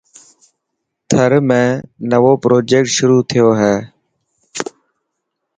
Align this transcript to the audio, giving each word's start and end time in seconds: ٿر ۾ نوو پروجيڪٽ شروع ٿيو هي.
ٿر 1.09 1.31
۾ 1.49 1.61
نوو 2.11 2.31
پروجيڪٽ 2.43 2.85
شروع 2.95 3.21
ٿيو 3.29 3.47
هي. 3.59 3.75